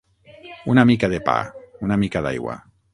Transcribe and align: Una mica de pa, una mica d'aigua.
Una 0.75 0.85
mica 0.93 1.11
de 1.13 1.21
pa, 1.29 1.37
una 1.89 2.03
mica 2.07 2.27
d'aigua. 2.29 2.61